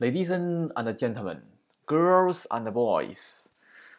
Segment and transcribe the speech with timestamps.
[0.00, 1.42] Ladies and gentlemen,
[1.86, 3.46] girls and boys，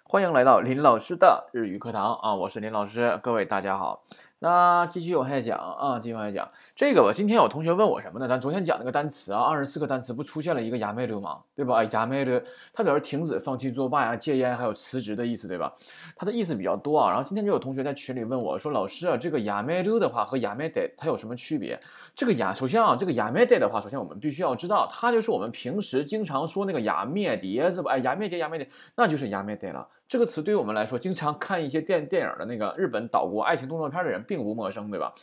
[0.04, 2.36] 欢迎来到林老师的日语课堂啊！
[2.36, 4.04] 我是林老师，各位大家好。
[4.46, 7.12] 那继续往下讲啊，继续往下讲这个吧。
[7.12, 8.28] 今天有同学问我什么呢？
[8.28, 11.39] 咱昨天讲那个单词啊，二十四个单词不出现了一个亚美流吗？
[11.55, 11.84] 对吧？
[11.86, 12.39] 亚美流，
[12.71, 15.73] 它表示停止、放弃作罢呀、戒烟，还有辞职的意思，对吧？
[16.16, 17.09] 它的意思比较多啊。
[17.09, 21.80] 然后今天就有同学在群里问我说：“老师啊，这个亚美流的话和亚美得它有什么区别？”
[22.14, 27.93] 这个亚，首先啊，这个亚美得的话，首先我们必须要知道，它就是我们平时经常说那个亚灭蝶是吧？
[27.93, 29.88] 哎，亚灭蝶，亚灭蝶，那就是亚灭得了。
[30.08, 35.13] 这个词对于我们来说，经常看一些电电影的那个日本岛国爱情动作片的人并不陌生，对吧？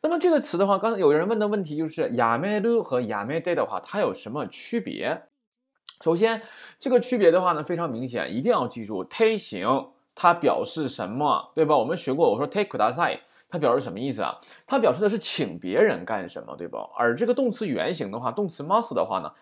[0.00, 5.22] 那么这个词的话，刚才有人问的问题就是亚美鲁和亚美得的话，它有什么区别？
[6.00, 6.42] 首先，
[6.80, 9.86] 这个区别的话呢，非常明显，一定要记住，take 型
[10.16, 11.76] 它表示什么，对吧？
[11.76, 14.40] 我们学过，我说 take 大赛，它表示什么意思啊？
[14.66, 16.90] 它表示的是请别人干什么，对吧？
[16.96, 19.32] 而这个动词原形的话，动词 must 的话呢，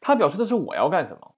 [0.00, 1.34] 它表示的是我要干什么。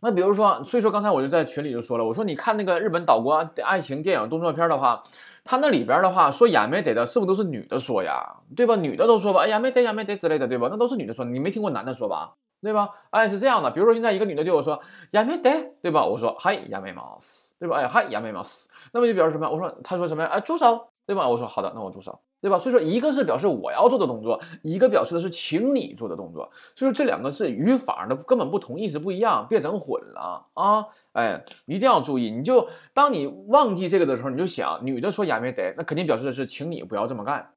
[0.00, 5.02] 那比如说，所以说刚才我就在群里就说了，我说你看那个日本岛国爱情电影动作片的话，
[5.44, 8.36] 它那里边的话说亚美得的，是不是都是女的说呀？
[8.54, 8.76] 对吧？
[8.76, 10.68] 女的都说吧，哎亚美得亚美得之类的，对吧？
[10.70, 12.34] 那都是女的说，你没听过男的说吧？
[12.62, 12.90] 对吧？
[13.10, 13.70] 哎，是这样的。
[13.70, 14.80] 比如说现在一个女的对我说
[15.12, 15.50] 亚美得，
[15.82, 16.04] 对吧？
[16.04, 17.76] 我说嗨亚美马斯，对吧？
[17.78, 19.50] 哎嗨亚美马斯，那么就表示什么？
[19.50, 20.28] 我说他说什么呀？
[20.28, 21.28] 哎住手，对吧？
[21.28, 22.20] 我说好的，那我住手。
[22.40, 22.58] 对吧？
[22.58, 26.48] 所以说，一个是表示我要做的动作，一个表示的是请你做的动作。
[26.76, 30.86] 所以说，这两个是语法的根本不同，意思不一样，别整混了啊！
[31.12, 32.30] 哎，一定要注意。
[32.30, 37.54] 你就当你忘记这个的时候，你就想，女的说亚美得，那肯定表示的是请你不要这么干，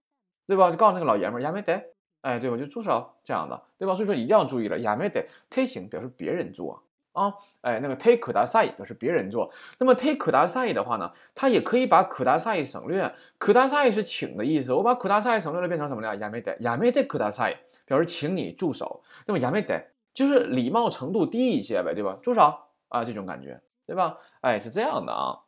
[0.48, 0.72] 对吧？
[0.72, 1.80] 就告诉那个老爷们儿亚美得，
[2.22, 2.58] 哎，对吧？
[2.58, 3.94] 就住手这样的，对吧？
[3.94, 6.82] 所以说一定要注意了，亚美得推行表示别人做。
[7.14, 13.52] 啊，哎，那个 take 可大赛表示别人做，那么 take k u s a i 的话呢，它也可以把 k u s a i 省略，k
[13.52, 16.16] u s a i 是请的意思，我把 k u s a i 省略了变成什么呢？
[16.18, 22.18] 亚美得，亚美得可大赛表示请你住手，那么亚美得就是礼貌程度低一些呗，对吧？
[22.22, 24.18] 住手啊，这种感觉，对吧？
[24.42, 25.40] 哎，是这样的啊。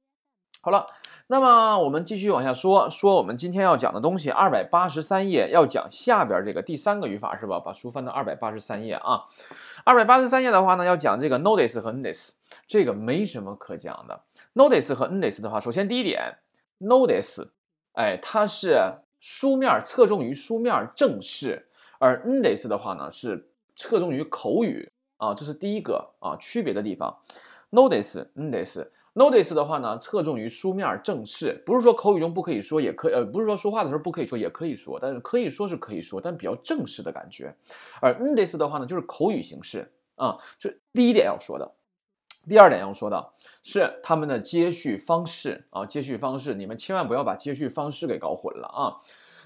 [0.61, 0.87] 好了，
[1.27, 7.59] 那么我们继续往下说，说我们今天要讲的东西，二百八十三页要讲下边这个第三个语法是吧？
[7.59, 9.23] 把书翻到二百八十三页啊。
[9.85, 12.33] 二百八十三页的话呢，要讲这个 notice 和 this，
[12.67, 14.21] 这个没什么可讲的。
[14.53, 16.37] notice 和 this 的话，首先第一点
[16.79, 17.47] ，notice，
[17.93, 18.77] 哎，它是
[19.19, 21.67] 书面侧重于书面正式，
[21.99, 27.17] 而 this 的话呢是侧重于口语啊，这是第一个啊区别的地方。
[27.71, 28.79] notice，this。
[29.15, 37.55] Notice 的话呢，侧重于书面正式，不是说口语中不可以说，也可呃，不是说说话的时候不可以说，也可以说，但是可以说是可以说，但比较正式的感觉。
[38.01, 41.71] 而 This 的话呢，就是口语形式啊，是第一点要说的。
[42.49, 48.99] 第二点要说的是他们的接续方式啊，接续方式，你们千万不要把接续方式给搞混了啊。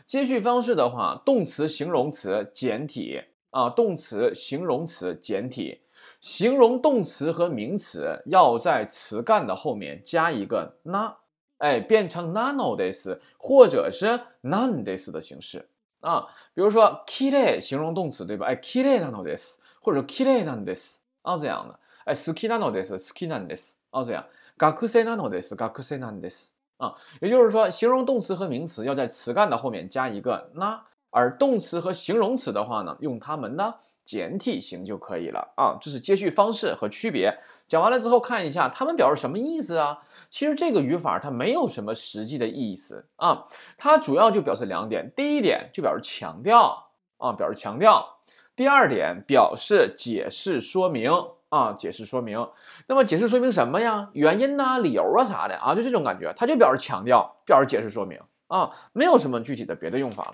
[0.06, 5.82] 接续方式的话，动词、形容词简体啊，动词、形容词简体。
[6.20, 11.16] 形容动词和名词要在词干的后面加一个那，
[11.58, 15.70] 哎，变成 nanodes 或者是 nandes 的形式
[16.02, 16.28] 啊。
[16.54, 18.48] 比如说 kire 形容动词对吧？
[18.48, 21.80] 哎，kire nanodes 或者 kire nandes 啊这样的。
[22.06, 24.26] 哎，ski nanodes ski nandes 啊这样。
[24.58, 26.48] gakuse nanodes gakuse nandes
[26.78, 33.76] 啊，也就是说，形容动词和名词要在词干的后面加一个那，而动词和形容词的话呢，用它们呢。
[34.08, 37.38] 简体型就可以了啊，这是接续方式和区别。
[37.68, 40.00] 讲完了之后，看一下它们表示什么意思啊？
[40.30, 43.44] 其实这个语法它没有什么实际的意思啊，
[43.78, 48.22] 它主要就表示两点：第一点就表示强调啊，表示强调；
[48.56, 51.12] 第二点表示解释说明
[51.50, 52.48] 啊，解释说明。
[52.88, 54.10] 那么解释说明什么呀？
[54.14, 58.18] 原因呐、理由啊啥的啊，就这种感觉，它就表示强调，表示解释说明
[58.48, 60.34] 啊，没有什么具体的别的用法了。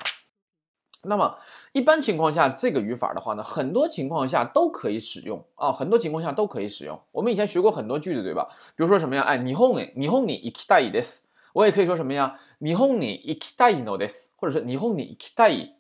[1.05, 1.39] 那么
[1.73, 7.01] 一般情况下，这个语法的话呢，很多情况下都可以使用啊，很多情况下都可以使用。
[7.13, 8.49] 我们以前学过很多句子，对吧？
[8.75, 9.23] 比如说什么呀？
[9.23, 11.23] 哎，日本に日本に行きたいです。
[11.53, 12.35] 我也可以说什么呀？
[12.59, 15.77] 日本に行きたいのです，或者是日本に行きたい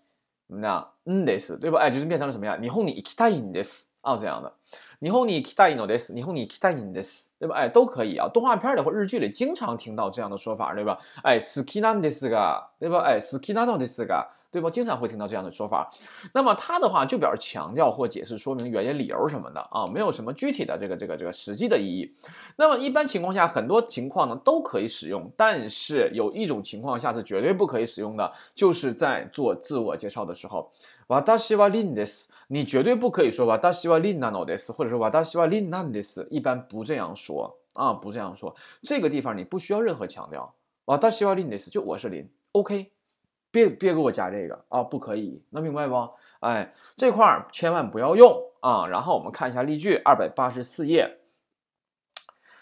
[0.48, 1.80] 那んです，对吧？
[1.80, 2.56] 哎，就是变成了什么呀？
[2.56, 4.52] 日本に行きたいんです啊，这样的。
[5.00, 7.56] 日本に行きたいのです，日本に行きたいんです，对吧？
[7.56, 8.28] 哎，都可以啊。
[8.28, 10.98] 动画片里或日剧里经常听到这样的说法，对吧？
[11.24, 13.02] 哎，好きなんですが，对吧？
[13.02, 14.28] 哎，好きなのですが。
[14.52, 14.70] 对吧？
[14.70, 15.92] 经常会听到这样的说法，
[16.32, 22.10] 那么它的话就表示强调或解释说明原因、理由什么的啊，没有什么具体的这个这个这个实际的意义。
[22.56, 30.70] 那么一般情况下，很多情况呢都可以使用，但是有一种情况下是绝对不可以使用的，就是在做自我介绍的时候，
[31.08, 38.56] わたしはリンです，你绝对不可以说わたしはリンなのです，或者说わたしはリンなんです，一般不这样说啊，不这样说。
[38.82, 40.54] 这个地方你不需要任何强调，
[40.86, 42.91] わたしはリンです，就我是林，OK。
[43.52, 46.10] 别别给我加这个啊，不可以，能明白不？
[46.40, 48.86] 哎，这块儿千万不要用啊。
[48.86, 51.18] 然后我们看一下例句，二百八十四页。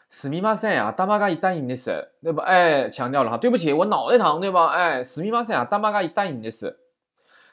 [0.09, 2.45] すみません啊，頭が痛いんです，对吧？
[2.45, 4.69] 哎，强调了哈，对不起，我脑袋疼，对吧？
[4.69, 6.79] 哎，すみません啊，頭が痛いんです。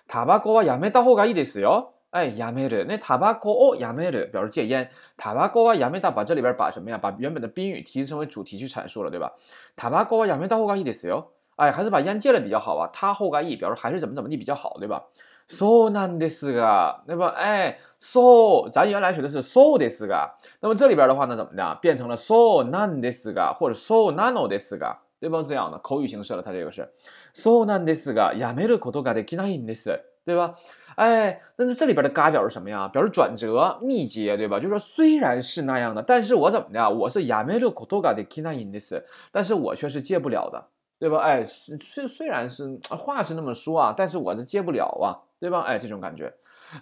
[0.07, 1.95] タバコはやめた方がいいですよ。
[2.11, 4.89] 哎，やめる，那タバコをやめる表示戒烟。
[5.17, 6.99] タバコはやめた，把这里边把什么呀？
[6.99, 9.31] 把原本的宾语提升为主题去阐述了，对吧？
[9.75, 11.31] タバコはやめた方がいいですよ。
[11.57, 12.89] 哎，还是把烟戒了比较好啊。
[12.91, 15.03] 他后がいい表示还是怎么怎么地比较好，对吧？
[15.47, 17.27] そうなんですが，对吧？
[17.35, 20.31] 哎，so，咱原来学的是 so ですが，
[20.61, 25.43] 那么这里边的话呢，怎么的，变成了 so なんですが，或者 so なのですが，对吧？
[25.43, 26.89] 这样的口语形式了，它这个是
[27.35, 30.55] so なんですが、やめることができないんです，对吧？
[30.95, 32.89] 哎，那这里边的が表示什么呀？
[32.93, 34.59] 表示转折、密接，对吧？
[34.59, 36.89] 就是说虽然是那样的，但是我怎么的？
[36.89, 40.63] 我是やめることができないんです，但是我却是戒不了的，
[40.99, 41.17] 对吧？
[41.17, 45.29] 哎，虽虽然是话是那么说啊，但是我是戒不了啊。
[45.43, 45.59] 对吧？
[45.59, 46.33] 哎，这种感觉，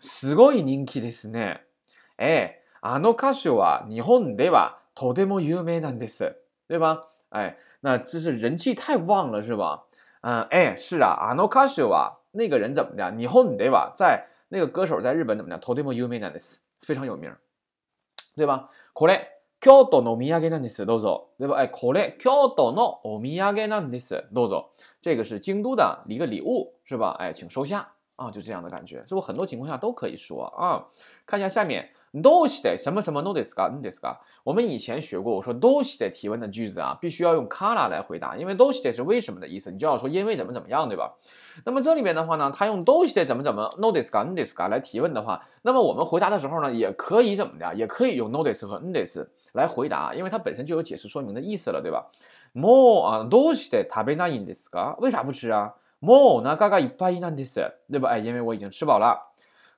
[0.02, 1.62] すごい人気ですね。
[2.18, 6.36] 哎，あの歌手は日本ではとても有名なんです。
[6.68, 7.08] 对吧？
[7.32, 9.86] 哎，那这是人气太旺了，是吧？
[10.22, 13.12] 嗯，哎，是啊，あの歌手は那个人怎么的？
[13.18, 15.58] 日本では在那个歌手在日本怎么的？
[15.58, 17.36] とても有名なんです，非常有名，
[18.36, 18.70] 对吧？
[18.94, 19.35] これ
[19.66, 20.86] 京都のお土産なんです。
[20.86, 21.30] どうぞ。
[21.38, 21.56] 对吧？
[21.56, 24.26] 哎，これ京都のお土産なんです。
[24.32, 24.72] どうぞ。
[25.02, 27.16] 这个是京都的一个礼物，是吧？
[27.20, 27.92] 哎，请收下。
[28.16, 29.22] 啊，就这样的感觉，是不？
[29.22, 30.86] 很多情况下都可以说啊。
[31.26, 31.90] 看一下下面，
[32.22, 34.16] do 西的什么什么 no des ga n des ga。
[34.44, 41.16] 我们以前学过，我说 do 西的提问的句子啊，必须要用 kara 来回答，因为 do 西的是为什么的意思，你就要说因为怎么怎么样，对吧？
[41.66, 47.74] 那么这里面的话呢，他用 do 西的怎么怎么 no des ga n des ga 来提问的话，那么我们回答的时候呢，也可以怎么的？
[47.74, 52.08] 也可以用 no des 和 n des 来回答，因为它本身就有解释说明的意思了，对吧？
[52.54, 54.96] mo 啊，do 西的食べないんですか？
[55.00, 55.74] 为啥不吃啊？
[56.02, 58.10] もう中がいっぱいなんです，对吧？
[58.10, 59.28] 哎，因为我已经吃饱了。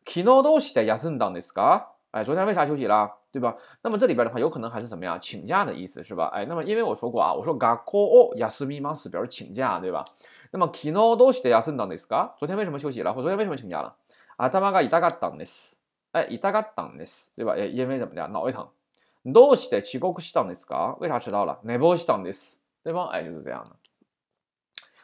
[0.06, 1.88] 昨日どうして休んだんですか？
[2.12, 3.12] 哎，昨天为啥休息了？
[3.32, 3.56] 对吧？
[3.82, 5.18] 那么这里边的话，有可能还是什么呀？
[5.20, 6.28] 请假的意思是吧？
[6.34, 10.06] 哎，那么因为我说过啊，我说学校を休みます表示请假，对吧？
[10.52, 12.36] 那么昨日どうして休んだんですか？
[12.38, 13.12] 昨天为什么休息了？
[13.12, 13.96] 或昨天为什么请假了？
[14.38, 15.78] 頭が痛かったんです。
[16.14, 17.56] 哎，痛かったんです，对吧？
[17.58, 18.28] 哎，因为怎么的？
[18.28, 18.68] 脑袋疼。
[19.28, 20.98] どうして遅刻したんですか？
[21.00, 21.60] 为啥迟到了？
[21.64, 23.10] 寝坊したんです，对吧？
[23.14, 23.76] 哎，就是这样的。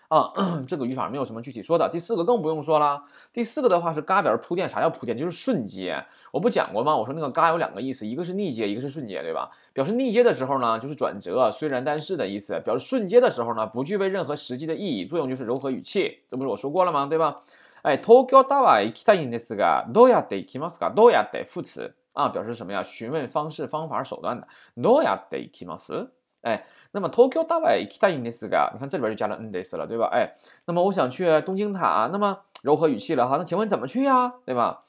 [0.09, 0.33] 啊，
[0.67, 1.87] 这个语法没有什么具体说的。
[1.87, 3.03] 第四个更不用说了。
[3.31, 5.15] 第四个的话是嘎表示铺垫，啥叫铺垫？
[5.15, 6.03] 就是瞬接。
[6.31, 6.97] 我不讲过吗？
[6.97, 9.51] 我说那个嘎有两个意思，一个是逆接，一个是瞬接，对吧？
[9.71, 16.23] 表示逆接的时候呢，就是转折，虽然但是的意思；表示瞬接的时候呢，不具备任何实际的意义，作用就是柔和语气。
[16.27, 17.05] 这不是我说过了吗？
[17.05, 17.35] 对吧？
[17.83, 20.91] 哎，東京タワー行きたいんですが、どうやって行きますか？
[20.91, 22.83] どうやって副词 啊，表示什么呀？
[22.83, 24.47] 询问方式、方法、手段的。
[24.75, 26.09] どうやって行きます？
[26.41, 26.65] 哎。
[26.91, 30.09] 那么東京タワー行きたいんですが，你看这里边就加了んです了，对吧？
[30.11, 30.33] 哎，
[30.65, 34.33] 那么我想去东京塔，那么柔和语气了哈，那请问怎么去呀？
[34.43, 34.79] 对吧？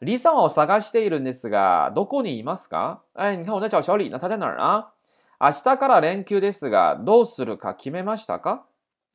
[0.00, 3.00] リサを探しているんですが、どこにいますか？
[3.12, 4.92] 哎，你看我在找小李呢，他在哪儿啊？
[5.38, 8.60] 明日から連休ですが、どうするか決めましたか？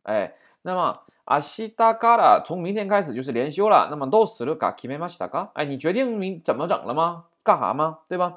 [0.04, 5.50] 哎，那么明日から从明天开始就是连休了，那么どうするか決めましたか？
[5.56, 7.26] 哎，你决定明怎么整了吗？
[7.50, 8.00] 干啥吗？
[8.08, 8.36] 对吧？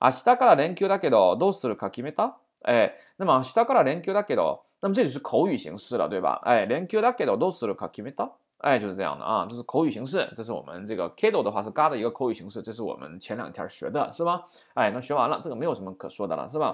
[0.00, 2.34] 明日から連休だけどどうするか決めた？
[2.62, 6.40] 哎，那么下から連休だけど，那么这就是口语形式了，对吧？
[6.44, 8.30] 哎，連休だけどどうするか決めた？
[8.62, 14.46] 哎，就是这样的啊，这是口语形式，这是我们这个 kedo 的话是嘎的一个口语形式，这是我们前两天学的，是吧？
[14.74, 16.72] 哎，那学完了，这个没有什么可说的了，是吧？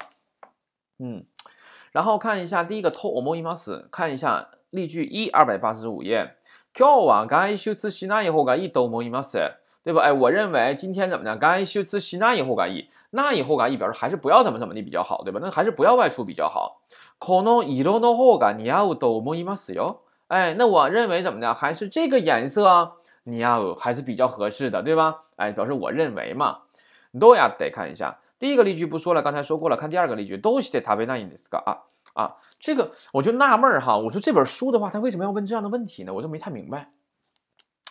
[0.98, 1.24] 嗯，
[1.92, 6.36] 然后看一下第一个と思います，看一下例句一二百八十五页。
[6.74, 9.38] 今日は外出しない方がいいと思います。
[9.84, 10.02] 对吧？
[10.02, 11.36] 哎，我认为今天怎么的？
[11.36, 15.38] 该修辞西那以后该意，那以后该意表示还是不要怎么怎么的比较好，对吧？
[15.42, 16.80] 那还是不要外出比较好。
[17.18, 19.98] 可能色の方が似合うと思いますよ。
[20.28, 21.54] 哎，那我认为怎么的？
[21.54, 22.92] 还是这个颜色
[23.24, 25.22] 似合う还是比较合适的，对吧？
[25.36, 26.58] 哎，表示我认为嘛。
[27.14, 29.76] どうや得看一下第一个例句不说了，刚才说过了。
[29.76, 31.62] 看第二个例句，どうして食べないんですか？
[31.64, 31.78] 啊
[32.12, 33.96] 啊，这个我就纳闷儿哈。
[33.96, 36.12] 我说这本书的话，他为什么要问这样的问题呢？
[36.12, 36.88] 我就没太明白。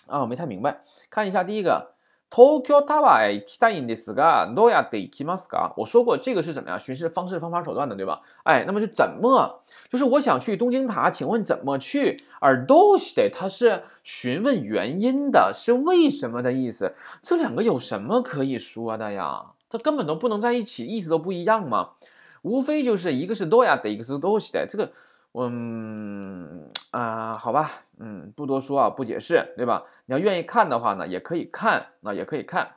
[0.08, 0.82] 啊，我没太明白。
[1.10, 1.94] 看一下第一个，
[2.30, 5.74] 東京タワー行きたいんですが、どうやって行きますか？
[5.78, 8.22] 我说过这个是怎么样巡视方式、方法、手段的，对吧？
[8.44, 12.18] 哎，那么就怎么，就是我想去东京塔，请问怎么去？
[12.40, 16.94] 而どうして它是询问原因的，是为什么的意思？
[17.24, 19.54] 这两个有什么可以说的呀？
[19.70, 21.92] 它根本都不能在一起，意思都不一样嘛。
[22.44, 24.92] 无非就是一个是どうやって，一个是どうして，这个。
[25.34, 29.84] 嗯啊，好吧，嗯，不多说啊，不解释，对吧？
[30.06, 32.76] 你要愿意看的话呢，也可以看，那也可以看，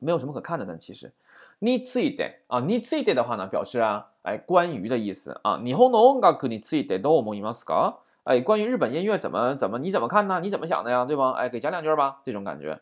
[0.00, 0.76] 没有什么可看的呢。
[0.76, 1.14] 其实，
[1.60, 5.56] 你ついて啊，你ついて的话呢，表示啊，哎，关于的意思啊。
[5.64, 8.00] 日本の音楽についてどう思いますか？
[8.24, 10.40] 哎，关于日本音乐怎么怎么你怎么看呢？
[10.40, 11.06] 你怎么想的呀？
[11.06, 11.30] 对吧？
[11.32, 12.78] 哎，给讲两句吧，这种感觉。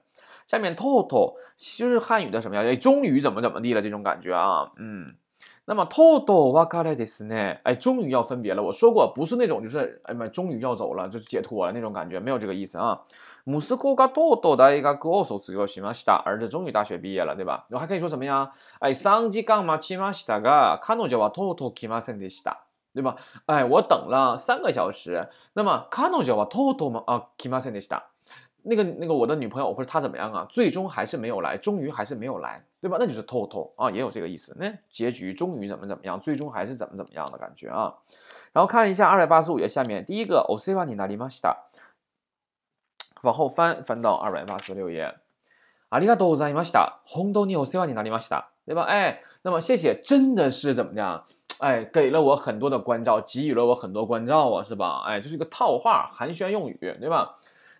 [0.46, 2.62] 下面 total 就是汉语的什么呀？
[2.62, 4.72] 哎，终于怎么怎么地了这种感觉啊？
[4.78, 5.14] 嗯，
[5.68, 7.60] 那么 total わかれですね？
[7.62, 8.62] 哎，终于要分别了。
[8.62, 13.00] 我说过，不是那种就是哎妈，终于要走了，就解脱了那种感觉，没有这个意思啊。
[13.46, 16.22] 息子がとうとう大学を卒業しました。
[16.24, 17.66] 儿子终于大学毕业了，对吧？
[17.70, 18.50] 我还可以说什么呀？
[18.80, 22.66] 哎，三時間待ちましたが、彼女はとうとう来ませんでした。
[22.94, 23.16] 对吧？
[23.46, 25.28] 哎，我等了三个小时。
[25.54, 28.08] 那么彼女はとうとうあ来ませんでした。
[28.62, 30.46] 那个那个我的女朋友或者她怎么样啊？
[30.50, 32.96] 最终还是没有来，终于还是没有来，对吧？
[32.98, 34.56] 那就是 total 啊，也有这个意思。
[34.58, 37.94] 那结局终于怎么怎么样，最终还是怎么怎么样的感觉啊？
[38.52, 41.56] 然后看一下二百八十五页下面第一个お世話になりました。
[43.22, 45.14] 往后翻翻到二百八十六页。
[45.90, 47.00] ありがとうございました。
[47.04, 48.82] 本当にお世話になりました，对吧？
[48.82, 51.22] 哎，那么谢谢，真的是怎么样？
[51.60, 55.04] 哎，给了我很多的关照，给予了我很多关照啊，是吧？
[55.06, 57.36] 哎，这是一个套话，寒暄用语，对吧？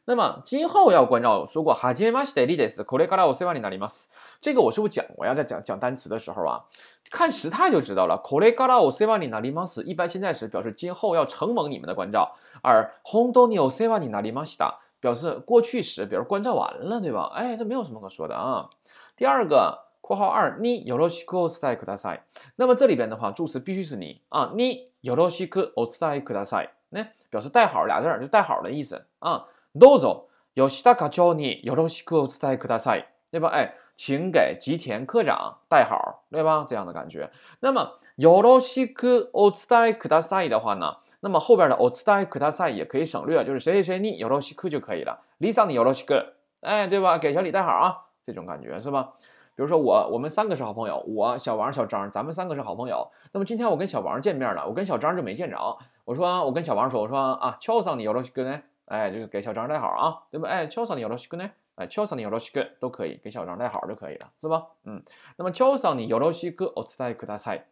[0.08, 4.10] 那么今后要关照，说过哈基马西德利德斯，これからお世話になります。
[4.40, 5.34] 这个我是不是讲过呀？
[5.34, 6.64] 在讲讲单词的时候啊，
[7.10, 8.20] 看时态就知道了。
[8.22, 17.32] これからお世話になります，一般现在时表示今后要承蒙你们的关照，而本当にお世話になりました，表示过去时，比如关照完了，对吧？
[17.34, 18.68] 哎，这没有什么可说的啊。
[19.16, 22.20] 第二个括号二，你よろしくお伝えください。
[22.56, 29.46] 那么这里边的话，助词必须是你啊，你よろしくお伝えください，那表示带好俩字儿，就带好的意思啊。
[29.74, 33.48] どうぞ、吉田課長によろしくお伝えください，对吧？
[33.48, 36.64] 哎，请给吉田科长带好，对吧？
[36.66, 37.30] 这样的感觉。
[37.60, 45.20] 那么よろしくお伝えください的话呢，那么后边的お伝えください也可以省略，就是谁谁谁によろしく就可以了。
[45.40, 46.22] リサによろしく，
[46.60, 47.18] 哎，对吧？
[47.18, 49.12] 给小李带好啊，这种感觉是吧？
[49.56, 53.08] 比如说我，我们三个是好朋友，我小王、小张，咱们三个是好朋友。
[53.32, 55.56] 那么今天我跟小王见面了，我跟小张就没见着。
[56.04, 58.62] 我说，我跟小王说，我说啊，乔桑你よろしくね。
[58.89, 60.49] 哎，就是给小张带好啊，对吧？
[60.49, 61.49] 哎，乔桑尼有罗西克呢？
[61.75, 64.65] 哎，乔桑尼有罗西克都可以给小张带好就可以了，是吧？
[64.83, 65.01] 嗯，
[65.37, 67.67] 那么乔桑尼有罗西克奥斯泰克大赛，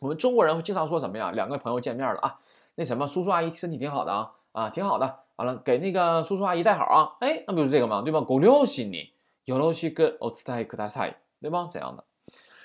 [0.00, 1.30] 我们中国人会经常说什么呀？
[1.30, 2.40] 两个朋友见面了啊，
[2.74, 5.20] 那什么叔叔阿姨身体挺好的啊，啊，挺好的。
[5.36, 7.14] 完了，给那个叔叔阿姨带好啊。
[7.20, 8.02] 哎，那不就是这个吗？
[8.02, 8.20] 对吧？
[8.22, 9.12] 狗六西尼
[9.44, 11.66] 有罗西克奥斯泰克大赛，对吧？
[11.70, 12.02] 怎样的。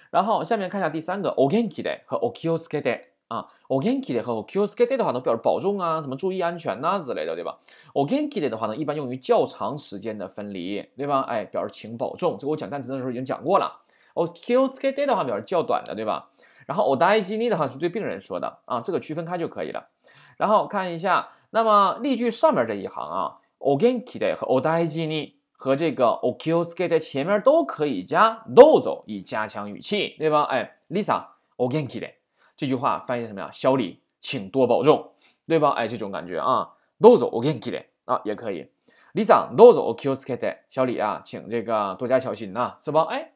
[0.09, 2.99] 然后下面看一下第三个，ogenki 的和 okiyosuke 的。
[3.27, 7.59] 啊，ogenki 的和 okiyosuke 的话都表示保重啊，什么注意安全呐之类的，对吧
[7.93, 11.21] ？ogenki 的话呢，一般用于较长时间的分离，对吧？
[11.21, 13.81] 哎，表示请保重，这个我讲单词的时候已经讲过了。
[14.13, 16.29] okiyosuke 的话表示较短的，对吧？
[16.67, 19.89] 然后 odaijini 的话是对病人说的啊，这个区分开就可以了。
[20.37, 30.43] 然后看一下，那么例句上面这一行啊，ogenki 的和 odaijini 和这个 okiyosuke 前面都可以加 dozo 以加强语气，对吧？
[30.43, 31.25] 哎，Lisa
[31.57, 32.07] ogenki 的。
[32.56, 33.50] 这句话翻译什么呀？
[33.52, 35.12] 小李，请多保重，
[35.46, 35.70] 对吧？
[35.70, 38.68] 哎，这种感觉啊，どうぞお元気で啊，也可以。
[39.14, 40.58] 李さん、どうぞお気をつけて。
[40.68, 43.06] 小李啊，请这个多加小心呐，是吧？
[43.10, 43.32] 哎，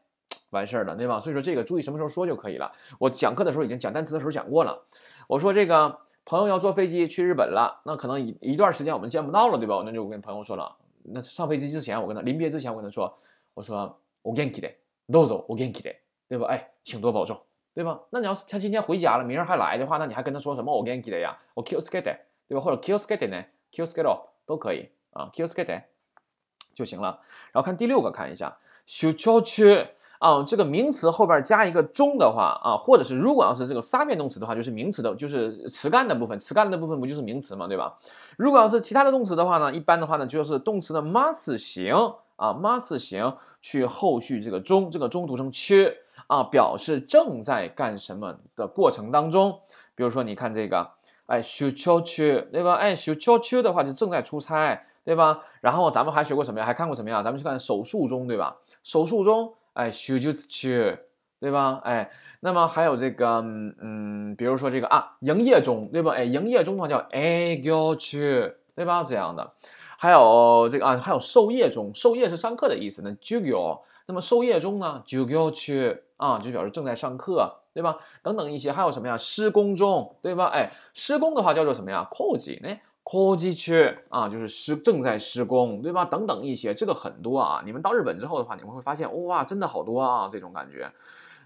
[0.51, 1.19] 完事儿了，对吧？
[1.19, 2.71] 所以说这个注意什么时候说就可以了。
[2.99, 4.83] 我讲课的时候已经讲单词的时候讲过了。
[5.29, 9.83] 我说这个朋友要坐飞机去日本了，那可能一一段时间我们见不到了，对吧？
[9.85, 13.13] 那就我跟朋友说了，那上飞机之前，我跟他临别之前，我跟他说，
[13.55, 14.75] 我说お元気で、
[15.09, 15.97] どうぞお元気で，
[16.29, 16.47] 对吧？
[16.49, 17.41] 哎，请多保重。
[17.78, 18.00] 对吧？
[18.10, 20.76] 那你要是他今天回家了，明儿还来的话，那你还跟他说什么？
[20.76, 22.02] 我给你给的呀，我 kill skate，
[22.48, 22.60] 对吧？
[22.60, 23.40] 或者 kill skate 呢
[23.72, 25.84] ？kill skate 都可以啊，kill skate
[26.74, 27.20] 就行了。
[27.52, 28.58] 然后看第六个，看一下，
[28.88, 38.00] 修桥区啊，这个名词后边加一个中的话啊，或者是如果要是这个三变动词的话，就是名词的，就是词干的部分，词干的部分不就是名词嘛，对吧？
[38.40, 41.94] 如果要是其他的动词的话呢，一般的话呢，就是动词的 must 型
[42.38, 45.96] 啊，must 型去后续这个中，这个中读成缺。
[46.28, 49.60] 啊，表示正在干什么的过程当中，
[49.96, 50.92] 比如说你看这个，
[51.26, 52.76] 哎，修秋区，对吧？
[52.76, 55.40] 哎，修秋区的话就正在出差，对吧？
[55.62, 56.66] 然后咱们还学过什么呀？
[56.66, 57.24] 还看过什么呀？
[57.24, 58.58] 咱们去看手术中，对吧？
[58.84, 60.98] 手术中，哎，修就区，
[61.40, 61.82] 对吧？
[61.86, 63.42] 哎，那么还有这个，
[63.82, 66.12] 嗯，比如说这个啊，营业中，对吧？
[66.14, 69.04] 哎，营业中的话叫哎，go 区，对吧？
[69.04, 69.50] 这样的，
[69.98, 73.82] 还有这个啊，还有授业中，授业是上课的意思呢，就有。
[74.08, 78.00] 那么授业中呢，就要去啊，就表示正在上课，对吧？
[78.24, 79.16] 等等一些，还有什么呀？
[79.16, 80.46] 施工中，对吧？
[80.46, 82.08] 哎，施工的话叫做什么呀？
[82.10, 82.70] 工事呢？
[83.04, 86.04] 工事区啊，就是施正在施工，对吧？
[86.04, 87.62] 等等一些，这个很多啊。
[87.64, 90.92] 你们到日本之后的话，你们会发现，哇，真的好多啊，这种感觉。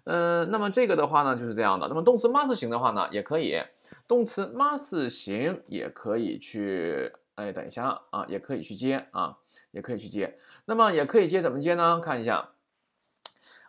[0.05, 1.87] 嗯，那么这个的话呢，就是这样的。
[1.87, 3.61] 那么动词 must 型的话呢，也可以，
[4.07, 9.37] 动词 must 型也可以去，哎，等一下啊，也可以去接啊，
[9.69, 10.35] 也可以去接。
[10.70, 12.00] 那么也可以接怎么接呢？
[12.00, 12.48] 看一下，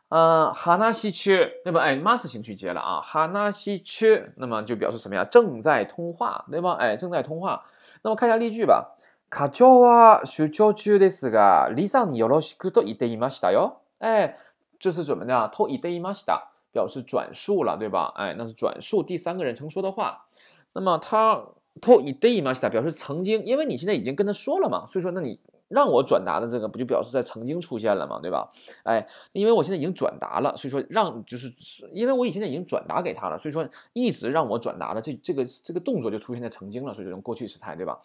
[0.09, 1.81] 呃，哈纳西区，对吧？
[1.81, 5.23] 哎，must 型去接了啊，哈纳西区，那么就表示什么呀？
[5.23, 6.73] 正在通话，对吧？
[6.79, 7.63] 哎，正在通话。
[8.01, 8.95] 那么看一下例句吧。
[9.29, 13.81] 課長は出張中ですが、李さんによろしくと言っていましたよ。
[13.99, 14.37] 哎，
[14.79, 15.51] 这是怎么的？
[15.53, 18.13] と言っていました，表示转述了，对吧？
[18.15, 20.25] 哎，那是转述第三个人称说的话。
[20.73, 21.43] 那么他
[21.81, 25.39] と言っていました表示曾经，因为你现在已经跟他说了嘛，所以说那你。
[25.71, 28.49] 让我转达的这个不就表示在曾经出现了嘛，对吧？
[28.83, 31.53] 哎，因为我现在已经转达了，所以说让就是
[31.91, 37.99] 因为我以前已经转达给他了，所以说一直让我转达的这这个这个动作就出现在曾经了，所以说用过去时态，对吧？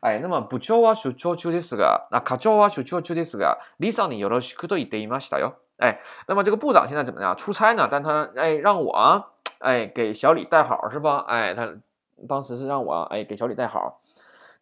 [0.00, 5.54] 哎，那么部長は出張中ですが、あ課長は出張中ですが、リサによろしくと言っていましたよ。
[5.78, 7.36] 哎，那么这个部长现在怎么样？
[7.36, 7.88] 出差呢？
[7.90, 9.26] 但他哎让我
[9.58, 11.24] 哎给小李带好是吧？
[11.26, 11.74] 哎，他
[12.28, 14.00] 当时是让我哎给小李带好。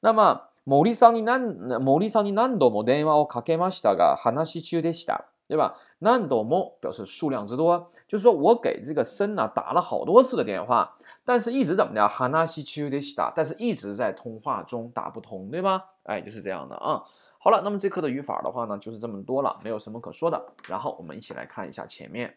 [0.00, 0.40] 那么。
[0.64, 5.76] 森さんに何森さんに何度も電話をかけましたが話中でした，对吧？
[6.00, 12.08] 何度も表示数量之多，就是说我给这个森呢打了好多次的电话，但是一直怎么的？
[12.08, 15.84] 話中でした，但是一直在通话中打不通，对吧？
[16.02, 17.04] 哎，就是这样的啊。
[17.38, 20.46] 好了，那么这课的语法的话呢，就是这么多了，没有什么可说的。
[20.68, 22.36] 然后我们一起来看一下前面。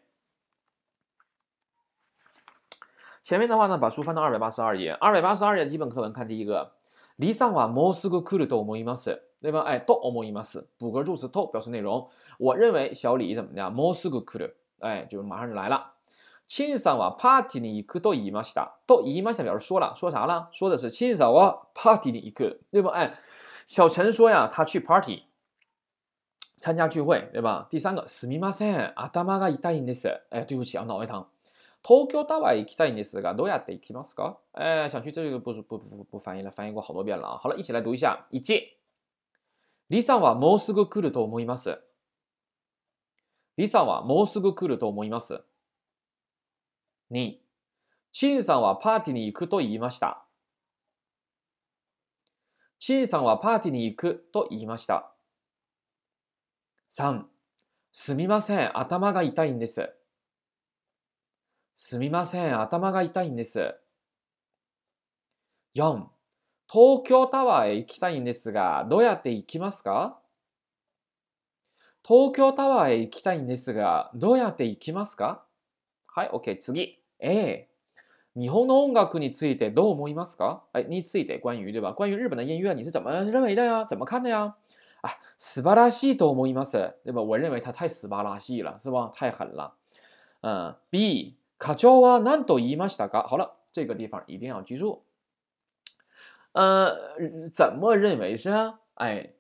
[3.24, 6.74] 前面的话呢，把书翻到二百八十二页，二百八十二页基本课文看第一个。
[7.18, 9.66] 李さんはもうすぐ来ると思います，对吧？
[9.68, 10.68] 哎，と思います。
[10.80, 12.10] 补个助词と表示内容。
[12.40, 13.72] 我认为小李怎么样？
[13.72, 15.94] もうすぐ来る，哎，就马上就来了。
[16.48, 18.78] 陳さんはパーティーに行くと言いました。
[18.88, 20.50] と言いました表示说了，说啥了？
[20.52, 22.92] 说的是陳さんはパーティーに行く，对吧？
[22.92, 23.14] 哎，
[23.68, 25.24] 小陈说呀，他去 party
[26.60, 27.68] 参加聚会，对吧？
[27.70, 30.08] 第三个，すみません、頭が痛いんです。
[30.32, 31.26] 哎，对不起啊，脑袋疼。
[31.87, 34.39] 東京タワー行きたいんですが、どうやって行きますか？
[34.55, 37.37] 哎，想去这个不不不不翻译了，翻译过好多遍了啊。
[37.37, 38.27] 好了，一起来读一下。
[38.31, 38.79] 一、
[39.91, 41.79] 李さんはもうすぐ来ると思います。
[43.57, 45.43] 李さんはもうすぐ来ると思います。
[47.11, 47.43] 二、
[48.13, 50.25] 陳さんはパーティーに行くと言いました。
[52.79, 55.13] 陳さんはパーティーに行くと言いました。
[56.89, 57.29] 三、
[57.93, 59.93] すみません、頭が痛いんです。
[61.77, 63.75] すみません、頭が痛いんです。
[65.75, 66.05] 4、
[66.71, 70.21] 東京タワーへ行きたいんですが、どうやって行きますか？
[72.07, 75.45] 東京タワーへ行きたいんですが、どうやって行きますか？
[76.07, 77.01] はい、OK、次。
[77.19, 77.69] A、
[78.37, 80.63] 日本の音楽についてどう思いますか？
[80.75, 81.93] 哎，について关于对吧？
[81.93, 83.85] 关于日本的音乐，你是怎么认为的呀？
[83.85, 84.57] 怎么看的呀？
[85.03, 87.21] 啊，斯巴拉西と思います，对吧？
[87.21, 89.11] 我认为他太斯巴拉西了，是吧？
[89.13, 89.75] 太狠了。
[90.91, 91.37] ，B。
[91.58, 93.28] 課長は何と言いましたか？
[93.28, 95.04] 好了，这个地方一定要记住。
[96.54, 96.96] 呃，
[97.54, 98.50] 怎么认为是？
[98.96, 99.34] 哎，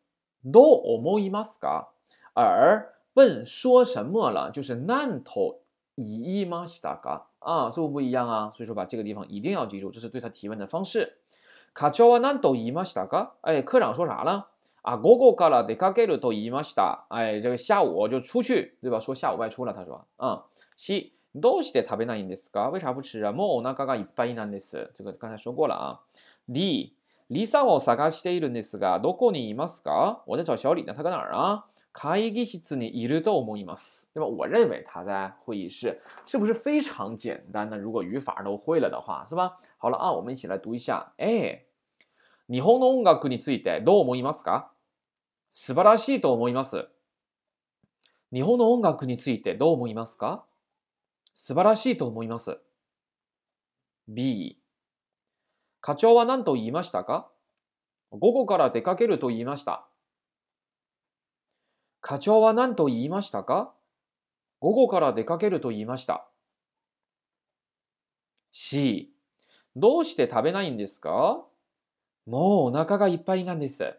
[0.43, 1.87] どう思いますか？
[2.33, 5.61] 而问说什么了，就是何と
[5.95, 7.23] 言いましたか？
[7.39, 8.51] 啊，是不是不一样啊？
[8.53, 11.17] 所以说把这个地方一定要记住，这是对他提问的方式。
[11.73, 13.31] 課長は何と言いましたか？
[13.41, 14.47] 哎，科长说啥了？
[14.81, 17.05] 啊，午後から出かけると言いました。
[17.09, 18.99] 哎，这个下午就出去，对吧？
[18.99, 20.05] 说下午外出了，他说。
[20.17, 20.41] 嗯，
[20.77, 21.13] 西。
[21.34, 22.70] どうして食べないんですか？
[22.70, 23.32] 为啥不吃啊？
[23.32, 24.90] もうお腹がいっぱいなんです。
[24.94, 26.00] 这个刚才说过了啊。
[26.48, 26.94] D，
[27.30, 30.22] リサを探しているんですが、どこにいますか？
[30.26, 31.64] 我在找小李呢，他搁哪儿啊？
[31.92, 34.26] 会議室にいると思います，对吧？
[34.26, 37.68] 我认为他在会议室，是不是非常简单？
[37.70, 37.76] 呢？
[37.76, 39.58] 如果语法都会了的话，是吧？
[39.78, 41.12] 好了啊，我们一起来读一下。
[41.18, 41.66] A，
[42.48, 44.66] 日本の音楽についてどう思いますか？
[45.50, 46.88] 素晴らしいと思います。
[48.32, 50.44] 日本の音楽についてどう思いますか？
[51.34, 52.58] 素晴らしいと思います。
[54.08, 54.58] B、
[55.80, 57.28] 課長は何と言いましたか？
[58.10, 59.86] 午後から出かけると言いました。
[62.00, 63.72] 課長は何と言いましたか？
[64.60, 66.26] 午後から出かけると言いました。
[68.52, 69.10] C、
[69.74, 71.44] どうして食べないんですか？
[72.26, 73.94] もうお腹がいっぱいなんです。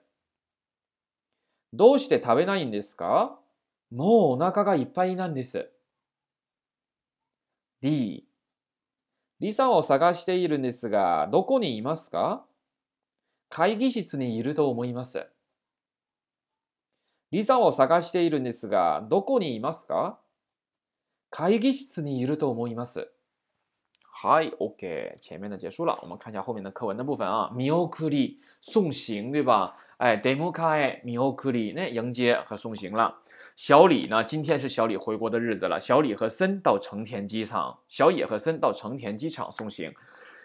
[1.74, 3.38] どうして食べないんですか？
[3.92, 5.70] もうお腹がいっぱいなんです。
[7.86, 8.26] D、
[9.40, 12.44] リサを探しているんですが、どこにいますか？
[13.48, 15.28] 会議室にいると思います。
[17.30, 20.18] リサを探しているんですが、どこにいますか？
[21.30, 23.08] 会議室にいると思います。
[24.12, 27.52] はい、OK，前面的结束了，我们看一下后面的课文的部分啊。
[27.56, 29.76] 見送り、送行，对吧？
[29.98, 33.16] 哎，出迎え、見送り，那迎接和送行了。
[33.56, 34.22] 小李呢？
[34.26, 35.80] 今天是小李回国的日子了。
[35.80, 39.94] 小李和森到成田机场，小野和森到成田机场送行。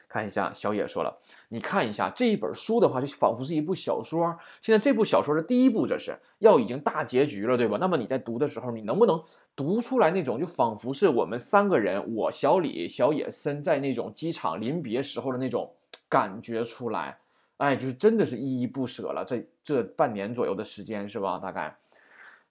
[0.09, 4.39] 看一下，小野说了，你看一下这一本书的话，就仿佛是一部小说。
[4.61, 7.77] 现在这部小说的第一部，这是要已经大结局了，对吧？
[7.81, 9.21] 那么你在读的时候，你能不能
[9.57, 15.73] 读出来那种，就仿佛是我们三个人，我小李、小野、森在那种机场临别时候的那种
[16.09, 17.19] 感觉出来？
[17.60, 19.24] 哎，就是真的是依依不舍了。
[19.26, 21.40] 这这半年左右的时间是吧？
[21.40, 21.76] 大概。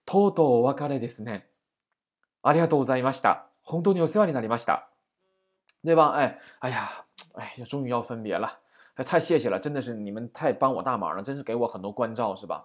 [0.06, 1.46] とうとうお別れですね。
[2.42, 3.46] ありがとうございました。
[3.62, 4.88] 本当にお世話になりました。
[5.84, 6.12] 对吧？
[6.12, 8.58] 哎，哎呀，哎呀，终于要分别了。
[8.96, 12.64] 哎，太谢谢了，真的是你们太帮我大忙了，真是给我很多关照，是吧？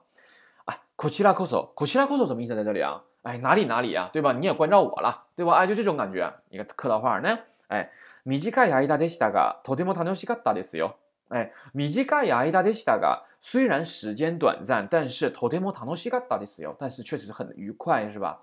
[0.65, 3.03] 哎，こちらこそ，こちらこそ什么意思在这里啊？
[3.23, 4.09] 哎，哪里哪里啊？
[4.13, 4.33] 对吧？
[4.33, 5.53] 你也关照我了，对吧？
[5.55, 7.39] 哎，就这种感觉，一个客套话呢。
[7.67, 7.89] 哎，
[8.23, 10.95] 短い間でしたが、とても楽しかったですよ。
[11.29, 13.25] 哎，短い間でしたが。
[13.41, 16.75] 虽然时间短暂，但是とても楽しかったですよ。
[16.77, 18.39] 但是确实很愉快，是吧？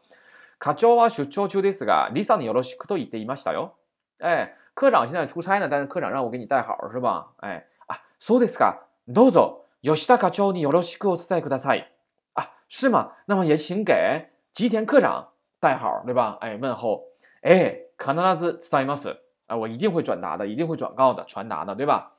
[0.59, 3.75] 課長は出張中ですが、リサによろしくと言っていましたよ。
[4.21, 7.27] 哎，科长现在出差呢，但是科长让我给你带好，是吧？
[7.41, 8.87] 哎，啊，そうですか。
[9.07, 11.93] どうぞ吉田課長によろしくお伝えください。
[12.35, 13.13] 啊，是吗？
[13.27, 15.29] 那么也请给吉田科长
[15.61, 16.39] 带好，对吧？
[16.41, 17.03] 哎，问候。
[17.43, 19.15] 哎，必ず伝えます。
[19.47, 22.13] 啊，我一定会转达的，一定会转告的，传达的，对吧？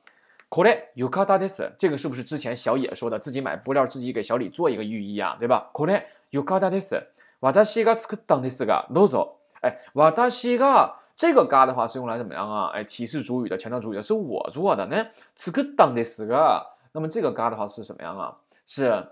[0.52, 1.74] これ浴衣です。
[1.78, 5.70] 这个是不是之前小野说的，自己买布料，自己给小李做一个浴衣啊，对吧？
[5.74, 7.02] これ浴衣です。
[7.40, 9.36] 私が作ったんですが、どうぞ。
[9.60, 12.70] 哎，私が这个が的话是用来怎么样啊？
[12.72, 15.06] 哎，提示主语的，强调主语的，是我做的呢。
[15.36, 16.62] 作ったんですが，
[16.92, 18.36] 那么这个が的话是什么样啊？
[18.66, 19.06] 是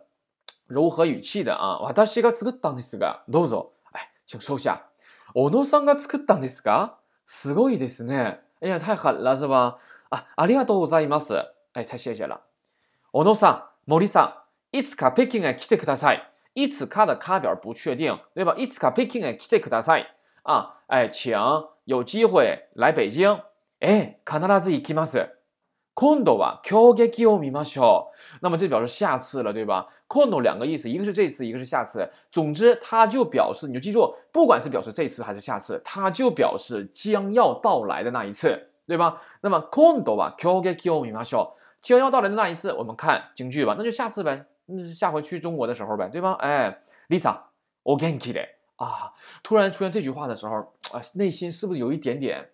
[0.69, 1.79] 柔和语气的啊。
[1.83, 3.73] 私が作ったんですが、どうぞ。
[3.93, 4.81] 哎，请收下。
[5.35, 6.95] 小野さんが作ったんですか？
[7.27, 8.41] すごいですね。
[8.61, 9.77] 哎呀，太狠了，是吧？
[10.11, 11.35] 啊，ありがとうございます。
[11.73, 12.41] 哎，太谢谢了。
[13.13, 16.23] 小野さん、森さん、いつか北京へ来てください。
[16.55, 18.55] いつか的卡表不确定，对吧？
[18.57, 20.07] いつか北京へ来てください。
[20.43, 21.33] 啊，哎，请
[21.85, 23.43] 有机会来北京。
[23.81, 25.33] 哎、必ず行きます。
[25.95, 28.39] 今度は京劇を見ましょう。
[28.43, 29.89] 那么这表示下次了，对吧？
[30.09, 32.11] 今度两个意思，一个是这次，一个是下次。
[32.31, 38.70] 总之，它就表示，你就记住，不管是表示这次还是下次，它就表示将要到来的那一次。
[38.87, 39.21] 对吧？
[39.41, 41.61] 那么今度は京劇を見ましょう。
[41.83, 43.75] 将要到来的那一次，我们看京剧吧。
[43.79, 46.33] 那就下次呗，那就下回去中国的时候呗，对吧？
[46.41, 47.37] 哎，Lisa，
[47.85, 49.13] お元気で啊！
[49.43, 50.57] 突然出现这句话的时候，
[50.93, 52.49] 啊，内心是不是有一点点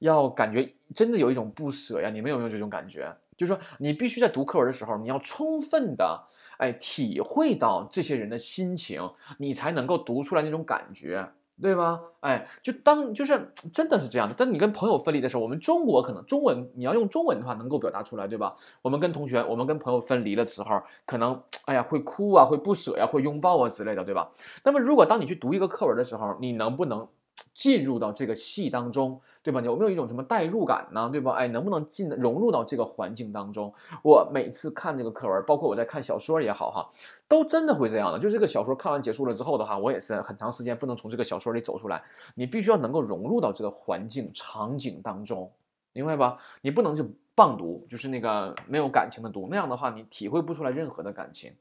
[0.00, 2.10] 要感觉真的有一种不舍呀？
[2.10, 3.14] 你们有没有这种感觉？
[3.36, 6.26] 就是说，你必须在读课文的时候，你要充分的
[6.58, 11.28] 哎体会到这些人的心情，你才能够读出来那种感觉。
[11.61, 12.01] 对吧？
[12.21, 14.33] 哎，就当就是真的是这样的。
[14.33, 18.55] 当你跟朋友分离的时候，我们中国可能中文你要用中文的话能够表达出来，对吧？
[18.81, 24.29] 我们跟同学，我们跟朋友分离的时候，可能哎呀会哭啊，会不舍呀，会拥抱啊之类的，对吧？
[24.63, 27.07] 那么如果当你去读一个课文的时候，你能不能？
[27.52, 29.60] 进入到这个戏当中，对吧？
[29.60, 31.08] 你有没有一种什么代入感呢？
[31.10, 31.32] 对吧？
[31.32, 33.72] 哎，能不能进融入到这个环境当中？
[34.02, 36.90] 我每次看这个课文，包括我在看小说也好哈，
[37.26, 38.18] 都真的会这样的。
[38.18, 42.02] 就这个小说看完结束了之后的话，我也是很长时间不能从这个小说里走出来。
[42.34, 45.50] 你必须要能够融入到这个环境场景当中，
[45.92, 46.38] 明白吧？
[46.60, 51.52] 你不能就棒读，就是那个没有感情的读，那样的话你体会不出来任何的感情。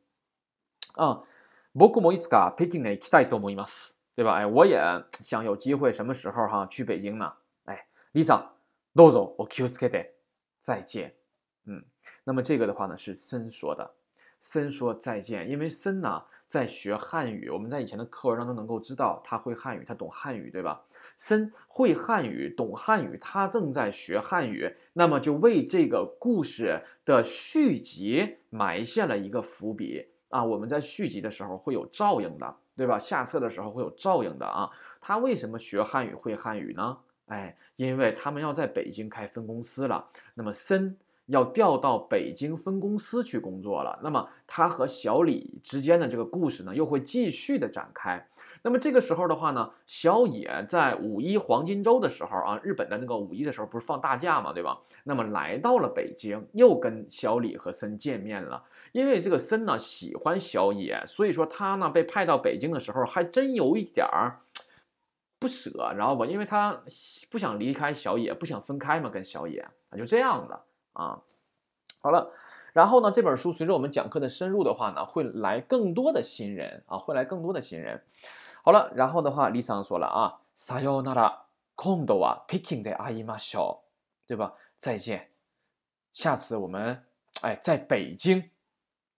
[0.96, 1.24] 啊，
[1.74, 3.96] 僕もいつか北京へ行きたいと思います。
[4.16, 4.36] 对吧？
[4.36, 7.34] 哎，我也 想有机会什么时候哈去北京呢？
[7.66, 8.46] 哎，Lisa，
[8.94, 10.12] どうぞ、お気をつけて。
[10.60, 11.14] 再见。
[11.66, 11.84] 嗯，
[12.24, 13.92] 那么这个的话呢是森说的，
[14.40, 20.82] 森说再见，因为森呢在学汉语，我们在以前的课文当中能够知道他会汉语，他懂汉语，对吧？
[21.18, 30.44] 森会汉语，懂汉语，他正在学汉语，那么就为这个故事的续集埋下了一个伏笔啊！
[30.44, 32.56] 我们在续集的时候会有照应的。
[32.81, 32.99] 对吧？
[32.99, 34.71] 下册的时候会有照应的啊。
[35.03, 36.97] 他为什么学汉语会汉语呢？
[37.27, 40.09] 哎，因为他们要在北京开分公司了。
[40.33, 44.01] 那么森要调到北京分公司去工作了。
[44.03, 48.27] 那么他和小李之间的这个故事呢，又会继续的展开。
[48.63, 54.79] 那么这个时候的话呢，小野在五一黄金周的时候啊，日本的那个五一的时候不是放大假嘛，对吧？
[55.05, 58.63] 那么来到了北京，又跟小李和森见面了。
[58.93, 64.41] 因为这个森呢喜欢小野，所以说他呢被派到北京的时候，还真有一点儿
[65.39, 66.27] 不舍，知道吧？
[66.27, 66.83] 因为他
[67.31, 70.61] 不想离开小野，不想分开嘛，跟小野啊，就这样的
[70.93, 71.19] 啊。
[72.03, 72.31] 好了，
[72.75, 78.03] 然后呢，这本书随着我们讲课的深入的话呢，会来更多的新人啊，会来更多的新人。
[78.64, 81.46] 好了，然后的话，李桑说了啊，さよなら、
[81.76, 83.82] 今度は北京で会いましょ
[84.28, 84.54] う，对吧？
[84.78, 85.30] 再见，
[86.14, 87.04] 下次我们
[87.42, 88.50] 哎在北京。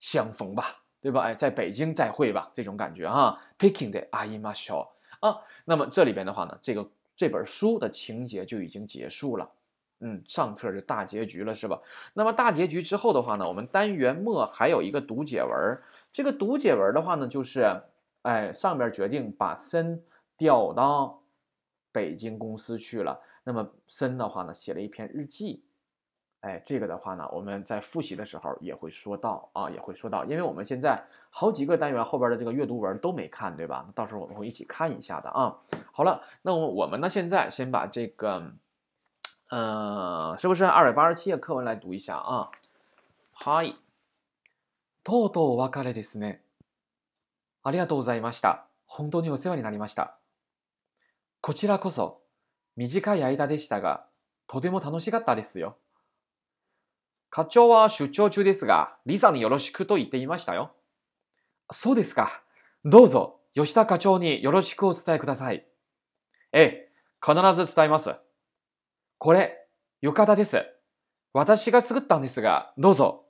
[0.00, 1.22] 相逢吧，对吧？
[1.22, 3.36] 哎，在北京再会吧，这种感觉哈。
[3.58, 9.50] Picking 的阿姨妈小啊，那么这里边的话呢，这个这本书的情节就已经结束了，
[9.98, 11.80] 嗯，上册是大结局了，是吧？
[12.14, 17.82] 那么大结局之后的话呢，我们单元末还有一个读解文，这个读解文的话呢，就是
[18.22, 20.02] 哎，上边决定把森
[20.36, 21.22] 调到
[21.92, 25.64] 北京公司去了，那么森的话呢，写了一篇日记。
[26.40, 33.84] 哎，这个的话呢，我们在复习的时候也会说到啊，也会说到，因为我们现在好几个单元后边的这个阅读文都没看，对吧？
[33.92, 35.58] 到时候我们会一起看一下的啊。
[35.92, 38.52] 好了，那我我们呢，现在先把这个，
[39.50, 42.50] 呃，是不是二百八十七页课文来读一下啊？
[43.34, 43.74] 嗨，
[45.02, 46.38] とうとうお別れですね。
[47.63, 48.67] ありがとうございました。
[48.85, 50.17] 本当にお世話になりました。
[51.41, 52.21] こちらこそ
[52.75, 54.05] 短い間でしたが、
[54.47, 55.77] とても楽しかったですよ。
[57.29, 60.75] 課長は出張中ですが、リサによろしくと言っていましたよ。
[61.71, 62.43] そうですか。
[62.85, 65.65] どうぞ、吉田課長によろしくお伝えください。
[66.51, 66.91] ええ、
[67.25, 68.15] 必ず伝えます。
[69.17, 69.65] これ、
[70.01, 70.63] 浴衣です。
[71.31, 73.25] 私が作ったんですが、どうぞ。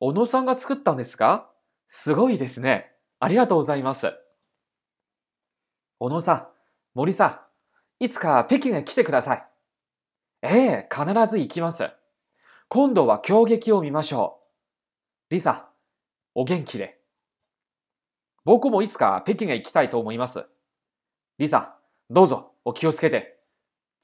[0.00, 1.49] 小野さんが作ったんですか？
[1.92, 2.92] すごいですね。
[3.18, 4.12] ありがとうございます。
[5.98, 6.48] 小野さん、
[6.94, 7.50] 森さ
[7.98, 9.46] ん、いつか北京へ来てください。
[10.42, 11.90] ええ、必ず行きます。
[12.68, 14.40] 今度は狂撃を見ましょ
[15.30, 15.34] う。
[15.34, 15.68] リサ、
[16.36, 17.00] お元気で。
[18.44, 20.46] 僕もいつか北京へ行きたいと思います。
[21.38, 21.76] リサ、
[22.08, 23.40] どうぞお気をつけて。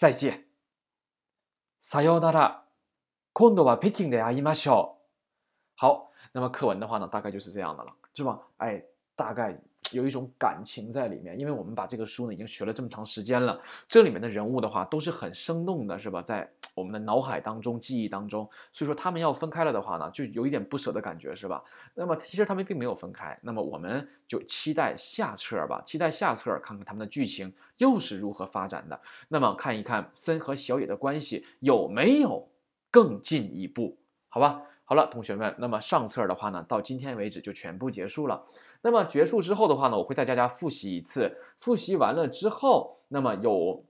[0.00, 0.44] 再见。
[1.78, 2.64] さようなら。
[3.32, 4.96] 今度は北京で会いましょ
[5.76, 5.80] う。
[5.80, 8.38] 好，那么课文的话呢，大概就是这样的了，是吧？
[8.58, 8.82] 哎，
[9.16, 9.58] 大概。
[9.92, 16.20] 有一种感情在里面，因为我们把这个书呢已经学了这么长时间了，这里面的人物的话都是很生动的，是吧？
[16.20, 21.62] 在我们的脑海当中、记忆当中，所以说他们要分开了的话呢，就有一点不舍的感觉，是吧？
[21.94, 32.50] 那么其实他们并没有分开，那么我们就期待下册吧，期待下册看看他们的剧情又是如何发展的，那么看一看森和小野的关系有没有
[32.90, 33.96] 更进一步，
[34.28, 34.62] 好吧？
[34.88, 38.44] 好了，同学们，那么上册的话呢，到今天为止就全部结束了。
[38.82, 41.36] 那么结束之后的话呢，我会带大家复习一次。
[41.58, 43.82] 复习完了之后，那么有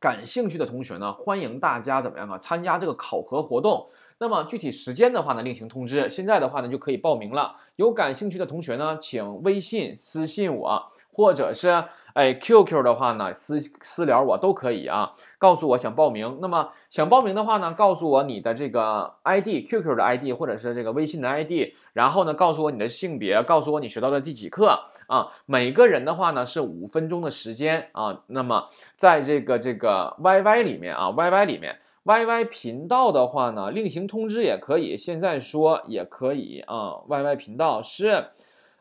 [0.00, 2.36] 感兴趣的同学呢，欢迎大家怎么样啊？
[2.36, 3.88] 参加这个考核活动。
[4.18, 6.10] 那么具体时间的话呢，另行通知。
[6.10, 7.54] 现在的话呢，就可以报名了。
[7.76, 11.84] 有感兴趣的同学呢，请微信私信我，或者是。
[12.14, 16.38] 哎，QQ 的话呢，私私聊我都可以啊，告诉我想报名。
[16.40, 25.26] 那么想报名的话呢，告诉我你的这个 ID，QQ 的 ID 或者是这个微信的 ID，然后呢，告诉我你的性别，告诉我你学到的第几课啊。
[25.44, 28.22] 每个人的话呢是五分钟的时间啊。
[28.28, 36.92] 那么在这个这个 YY 里面啊，YY 里面，YY 频道的话呢，另行通知也可以，现在说也可以啊。
[37.08, 38.28] YY 频道是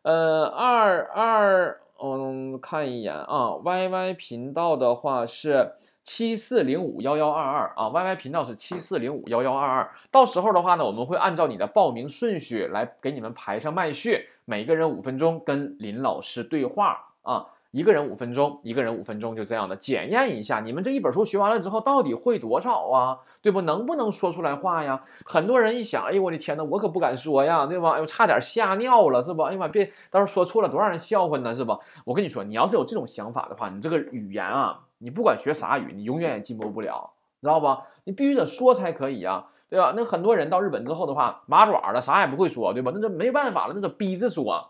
[0.03, 1.79] 呃二二。
[2.05, 5.71] 嗯，看一眼啊，YY 频道的话是
[6.03, 9.89] 七四零五幺幺二二啊，YY 频道是七四零五幺幺二二。
[10.11, 17.45] 到时候的话呢，我们会按照你的报名顺序来给你们排上麦序，每个人五分钟跟林老师对话啊。
[17.73, 23.17] 一个人五分钟，一个人五分钟，就这样的检验一下，你们这一本书学完了之后到底会多少啊？
[23.41, 23.61] 对不？
[23.61, 25.01] 能不能说出来话呀？
[25.25, 27.93] 很多人一想，哎呦我的天呐，我可不敢说呀，对吧？
[27.93, 29.41] 哎呦，差点吓尿了，是不？
[29.41, 31.75] 哎呀妈，别到时候说错了，多让人笑话呢，是不？
[32.05, 37.09] 我跟你说，你要是有这种想法的话，你这个语言啊，你不管学啥语，你永远也进步不了，
[37.41, 37.75] 知道不？
[38.03, 39.95] 你必须得说才可以啊，对吧？
[39.97, 42.91] 那很多人到日本之后的话，麻爪的，啥也不会说，对吧？
[42.93, 44.69] 那就没办法了，那就逼着说。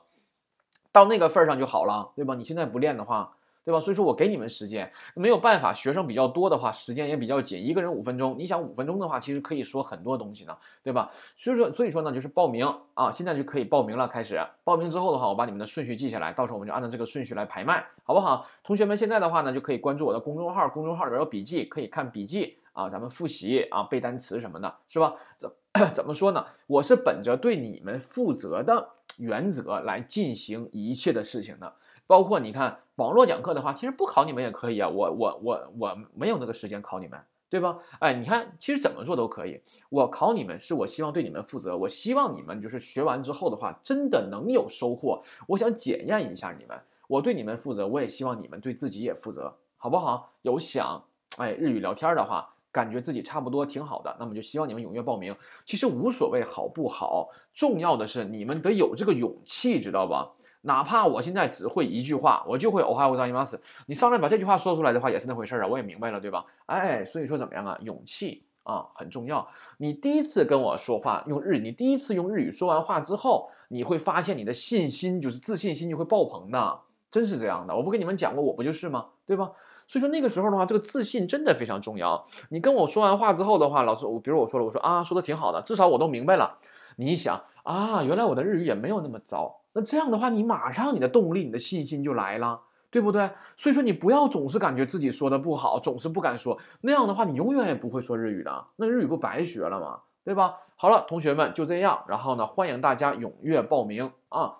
[0.93, 2.35] 到那个份儿上就好了，对吧？
[2.35, 3.33] 你现在不练的话，
[3.65, 3.79] 对吧？
[3.79, 8.35] 所以说我给你们时间，没有办法，学生比较多的话，时间也比较紧，一个人五分钟。
[8.37, 11.09] 你想五分钟的话，其实可以说很多东西呢，对吧？
[11.35, 14.07] 所以说，所以说呢，就是报名啊，现在就可以报名了。
[14.07, 18.45] 开始报名之后的话，我把你们的顺序记下来，到时候我们就按照这个顺序来排麦，好不好？
[18.63, 25.15] 同学们现在的话呢，就可以关注我的公众号，公众号里边有笔记，可以看笔记啊，咱们复习啊，背单词什么的，是吧？
[25.37, 25.51] 怎
[25.93, 26.45] 怎么说呢？
[26.67, 28.89] 我是本着对你们负责的。
[29.17, 31.71] 原则来进行一切的事情的，
[32.07, 34.89] 包括你看网络讲课的话，其实不考你们也可以啊。
[34.89, 37.77] 我我我我没有那个时间考你们，对吧？
[37.99, 39.61] 哎，你看，其实怎么做都可以。
[39.89, 45.21] 我考你们是我希望对你们负责，我希望你们就是学完之后的话，真的能有收获。
[45.45, 46.75] 我想检验一下你们，
[47.07, 50.33] 我对你们负责，我也希望你们对自己也负责，好不好？
[50.41, 51.03] 有想
[51.37, 52.49] 哎日语聊天的话。
[52.73, 55.33] 感觉自己差不多挺好的，那么就希望你们踊跃报名。
[55.63, 60.31] 其实无所谓好不好，重要的是你们得有这个勇气，知道吧？
[60.63, 65.67] 哪怕我现在只会一句话，我就会哦哈乌扎伊马斯，你上来把这句话说出来的话，也是那回事儿啊。
[65.67, 66.45] 我也明白了，对吧？
[66.65, 67.77] 哎，所以说怎么样啊？
[67.81, 69.47] 勇气啊很重要。
[69.77, 76.79] 你第一次跟我说话用日语，你第一次用日语说完话之后，你会发现你的信心就是自信心就会爆棚的，
[77.11, 77.75] 真是这样的。
[77.75, 79.09] 我不跟你们讲过，我不就是吗？
[79.25, 79.51] 对吧？
[79.93, 82.25] 所以说那个时候的话，这个自信真的非常重要。
[82.49, 86.57] 你跟我说完话之后的话，老师，我比如我说了，我说啊，说的挺好的，至少我都明白了。
[86.95, 89.55] 你一想啊，原来我的日语也没有那么糟。
[89.73, 93.29] 那这样的话，你马上你的动力、你的信心就来了，对不对？
[93.55, 99.99] 所以说你不要总是感觉自己说的不好，总是不敢说，那样的话你永远也不会说日语的，那日语不白学了吗？
[100.25, 100.57] 对吧？
[100.75, 104.55] 好了，同学们就这样，然后呢，欢迎大家踊跃报名啊！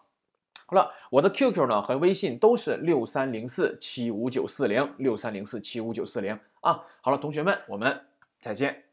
[0.65, 6.81] 好了，我的 QQ 呢和微信都是六三零四七五九四零六三零四七五九四零啊。
[7.01, 7.99] 好了，同学们，我们
[8.39, 8.92] 再见。